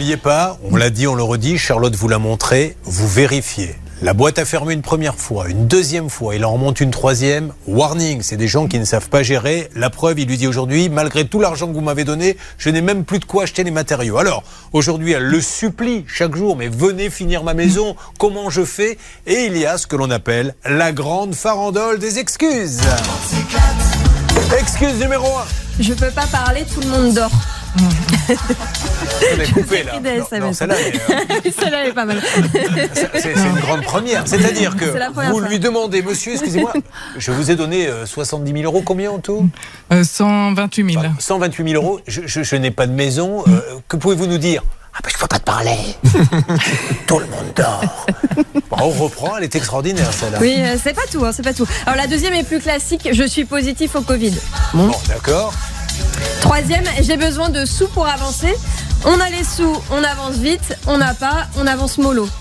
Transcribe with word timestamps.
N'oubliez 0.00 0.16
pas, 0.16 0.56
on 0.64 0.76
l'a 0.76 0.88
dit, 0.88 1.06
on 1.06 1.14
le 1.14 1.22
redit, 1.22 1.58
Charlotte 1.58 1.94
vous 1.94 2.08
l'a 2.08 2.18
montré, 2.18 2.74
vous 2.84 3.06
vérifiez. 3.06 3.74
La 4.00 4.14
boîte 4.14 4.38
a 4.38 4.46
fermé 4.46 4.72
une 4.72 4.80
première 4.80 5.16
fois, 5.16 5.50
une 5.50 5.66
deuxième 5.66 6.08
fois, 6.08 6.34
il 6.34 6.42
en 6.46 6.54
remonte 6.54 6.80
une 6.80 6.90
troisième. 6.90 7.52
Warning, 7.66 8.22
c'est 8.22 8.38
des 8.38 8.48
gens 8.48 8.66
qui 8.66 8.78
ne 8.78 8.86
savent 8.86 9.10
pas 9.10 9.22
gérer. 9.22 9.68
La 9.76 9.90
preuve, 9.90 10.18
il 10.18 10.26
lui 10.26 10.38
dit 10.38 10.46
aujourd'hui, 10.46 10.88
malgré 10.88 11.26
tout 11.26 11.38
l'argent 11.38 11.66
que 11.66 11.74
vous 11.74 11.82
m'avez 11.82 12.04
donné, 12.04 12.38
je 12.56 12.70
n'ai 12.70 12.80
même 12.80 13.04
plus 13.04 13.18
de 13.18 13.26
quoi 13.26 13.42
acheter 13.42 13.62
les 13.62 13.70
matériaux. 13.70 14.16
Alors, 14.16 14.42
aujourd'hui, 14.72 15.12
elle 15.12 15.24
le 15.24 15.40
supplie 15.42 16.06
chaque 16.08 16.34
jour, 16.34 16.56
mais 16.56 16.68
venez 16.68 17.10
finir 17.10 17.44
ma 17.44 17.52
maison, 17.52 17.94
comment 18.18 18.48
je 18.48 18.64
fais? 18.64 18.96
Et 19.26 19.44
il 19.44 19.58
y 19.58 19.66
a 19.66 19.76
ce 19.76 19.86
que 19.86 19.96
l'on 19.96 20.10
appelle 20.10 20.54
la 20.64 20.92
grande 20.92 21.34
farandole 21.34 21.98
des 21.98 22.18
excuses. 22.18 22.80
Excuse 24.58 24.98
numéro 24.98 25.26
1. 25.26 25.82
Je 25.82 25.92
peux 25.92 26.10
pas 26.10 26.26
parler, 26.26 26.64
tout 26.72 26.80
le 26.80 26.88
monde 26.88 27.12
dort. 27.12 27.59
On 27.78 29.40
est 29.40 29.52
coupé 29.52 29.82
là. 29.84 29.96
Idée, 29.96 30.18
Non, 30.18 30.26
ça 30.28 30.38
non, 30.38 30.46
va. 30.48 30.52
celle-là, 30.52 30.74
elle 30.78 30.94
est, 30.96 31.48
euh, 31.48 31.50
Celle-là 31.58 31.78
elle 31.82 31.88
est 31.90 31.92
pas 31.92 32.04
mal. 32.04 32.20
C'est 32.94 33.20
c'est 33.20 33.32
une 33.32 33.60
grande 33.60 33.82
première. 33.82 34.22
C'est-à-dire 34.26 34.76
que 34.76 34.92
C'est 34.92 34.98
la 34.98 35.10
première 35.10 35.30
vous 35.32 35.38
fois. 35.40 35.48
lui 35.48 35.58
demandez, 35.60 36.02
monsieur, 36.02 36.32
excusez-moi, 36.32 36.72
je 37.16 37.30
vous 37.32 37.50
ai 37.50 37.56
donné 37.56 37.86
euh, 37.86 38.06
70 38.06 38.50
000 38.52 38.64
euros, 38.64 38.82
combien 38.84 39.10
en 39.12 39.18
tout? 39.18 39.48
Euh, 39.92 40.04
128 40.04 40.92
000. 40.92 41.04
128 41.18 41.70
000 41.72 41.82
euros. 41.82 42.00
Je, 42.06 42.22
je- 42.26 42.42
je 42.42 42.56
n'ai 42.56 42.70
pas 42.70 42.86
de 42.86 42.92
maison. 42.92 43.44
euh, 43.48 43.60
que 43.88 43.96
pouvez-vous 43.96 44.26
nous 44.26 44.38
dire? 44.38 44.62
Ah, 44.92 44.98
ben 45.04 45.08
je 45.10 45.16
ne 45.16 45.20
peux 45.20 45.28
pas 45.28 45.38
te 45.38 45.44
parler. 45.44 45.76
Tout 47.06 47.20
le 47.20 47.26
monde 47.26 47.52
dort. 47.54 48.06
Bon, 48.70 48.76
on 48.80 48.88
reprend, 48.90 49.36
elle 49.36 49.44
est 49.44 49.54
extraordinaire, 49.54 50.12
celle-là. 50.12 50.38
Oui, 50.40 50.54
euh, 50.58 50.76
c'est 50.82 50.94
pas 50.94 51.02
tout, 51.10 51.24
hein, 51.24 51.30
c'est 51.32 51.44
pas 51.44 51.54
tout. 51.54 51.66
Alors 51.86 51.96
la 51.96 52.08
deuxième 52.08 52.34
est 52.34 52.42
plus 52.42 52.58
classique, 52.58 53.08
je 53.12 53.22
suis 53.24 53.44
positif 53.44 53.94
au 53.94 54.00
Covid. 54.00 54.34
Bon, 54.74 54.90
d'accord. 55.08 55.52
Troisième, 56.40 56.84
j'ai 57.02 57.16
besoin 57.16 57.48
de 57.50 57.64
sous 57.64 57.86
pour 57.88 58.06
avancer. 58.06 58.54
On 59.04 59.18
a 59.20 59.30
les 59.30 59.44
sous, 59.44 59.76
on 59.90 60.02
avance 60.04 60.36
vite. 60.36 60.76
On 60.86 60.98
n'a 60.98 61.14
pas, 61.14 61.46
on 61.58 61.66
avance 61.66 61.98
mollo. 61.98 62.28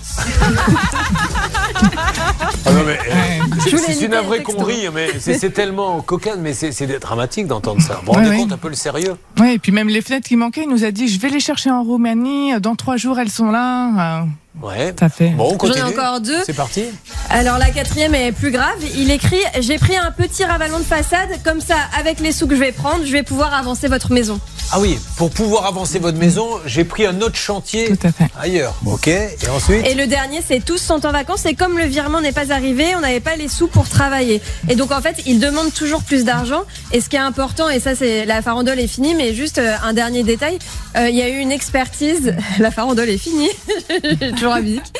Ah 2.66 2.72
non, 2.74 2.84
mais, 2.86 2.98
euh, 3.00 3.56
Je 3.58 3.62
c'est- 3.64 3.70
voulais 3.70 3.82
c'est 3.86 3.92
éviter 4.04 4.06
une 4.18 4.30
texto. 4.30 4.52
connerie, 4.54 4.90
mais 4.94 5.08
c'est 5.20 5.38
c'est 5.40 5.50
tellement 5.52 6.02
cocasse, 6.02 6.38
mais 6.40 6.54
c'est 6.54 6.72
c'est 6.72 6.88
dramatique 7.00 7.48
d'entendre 7.48 7.82
ça. 7.82 7.96
Vous 8.02 8.08
vous 8.08 8.12
rendez 8.14 8.30
Ouais, 8.30 8.38
compte 8.38 8.52
un 8.52 8.58
peu 8.58 8.68
le 8.70 8.76
sérieux 8.76 9.16
Ouais, 9.40 9.56
et 9.56 9.60
puis 9.60 9.72
même 9.72 9.88
les 9.88 10.02
fenêtres 10.02 10.28
qui 10.28 10.36
manquaient, 10.36 10.64
il 10.64 10.70
nous 10.70 10.84
a 10.84 10.92
dit 10.92 11.08
je 11.08 11.20
vais 11.20 11.30
les 11.30 11.40
chercher 11.40 11.72
en 11.72 11.84
Roumanie, 11.84 12.52
dans 12.60 12.76
trois 12.76 12.98
jours 12.98 13.18
elles 13.20 13.30
sont 13.32 13.50
là. 13.52 14.20
Euh, 14.22 14.26
Ouais. 14.62 14.94
Ça 15.00 15.08
fait. 15.10 15.30
Bon, 15.30 15.46
on 15.46 15.50
J'en 15.52 15.56
ai 15.56 15.58
continue. 15.80 15.98
encore 16.00 16.20
deux. 16.22 16.44
C'est 16.46 16.54
parti. 16.56 16.84
Alors 17.32 17.60
la 17.60 17.70
quatrième 17.70 18.16
est 18.16 18.32
plus 18.32 18.50
grave. 18.50 18.78
Il 18.98 19.12
écrit 19.12 19.40
J'ai 19.60 19.78
pris 19.78 19.96
un 19.96 20.12
petit 20.12 20.44
ravalement 20.44 20.80
de 20.80 20.84
façade, 20.84 21.30
comme 21.44 21.62
ça, 21.62 21.76
avec 21.98 22.20
les 22.20 22.32
sous 22.32 22.48
que 22.48 22.56
je 22.56 22.60
vais 22.60 22.72
prendre, 22.72 23.06
je 23.06 23.12
vais 23.12 23.22
pouvoir 23.24 23.54
avancer 23.54 23.88
votre 23.88 24.12
maison. 24.12 24.40
Ah 24.72 24.80
oui, 24.80 25.00
pour 25.18 25.30
pouvoir 25.32 25.66
avancer 25.66 25.98
votre 26.00 26.18
maison, 26.18 26.48
j'ai 26.66 26.84
pris 26.84 27.06
un 27.06 27.22
autre 27.22 27.36
chantier 27.38 27.88
Tout 27.88 28.08
à 28.08 28.12
fait. 28.12 28.26
ailleurs. 28.40 28.76
Ok, 28.86 29.08
et 29.08 29.30
ensuite 29.52 29.86
Et 29.86 29.96
le 29.96 30.06
dernier, 30.06 30.42
c'est 30.48 30.64
tous 30.64 30.78
sont 30.78 31.06
en 31.06 31.12
vacances 31.12 31.46
et 31.46 31.56
comme 31.56 31.78
le 31.78 31.86
virement 31.86 32.22
n'est 32.22 32.32
pas 32.32 32.52
arrivé, 32.52 32.96
on 32.96 33.00
n'avait 33.00 33.20
pas 33.20 33.36
les 33.36 33.48
sous 33.48 33.68
pour 33.68 33.90
travailler. 33.90 34.42
Et 34.68 34.76
donc 34.76 34.92
en 34.92 35.02
fait, 35.02 35.22
il 35.26 35.40
demande 35.40 35.74
toujours 35.74 36.04
plus 36.04 36.24
d'argent. 36.24 36.64
Et 36.92 37.02
ce 37.02 37.10
qui 37.10 37.16
est 37.16 37.20
important, 37.20 37.70
et 37.70 37.80
ça 37.80 37.96
c'est 37.96 38.26
la 38.26 38.42
farandole 38.42 38.80
est 38.80 38.88
finie, 38.88 39.16
mais 39.16 39.34
juste 39.34 39.60
euh, 39.60 39.76
un 39.84 39.94
dernier 39.94 40.24
détail, 40.24 40.60
euh, 40.98 41.10
il 41.10 41.16
y 41.16 41.22
a 41.22 41.30
eu 41.30 41.38
une 41.38 41.52
expertise. 41.52 42.36
La 42.60 42.72
farandole 42.72 43.10
est 43.10 43.18
finie. 43.18 43.50
Toujours 44.38 44.56
musique. 44.56 44.92